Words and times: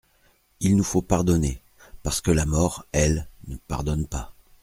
Il 0.61 0.77
nous 0.77 0.83
faut 0.83 1.03
pardonner, 1.03 1.61
parce 2.01 2.21
que 2.21 2.31
la 2.31 2.47
mort, 2.47 2.87
elle, 2.91 3.29
ne 3.45 3.55
pardonne 3.55 4.07
pas. 4.07 4.33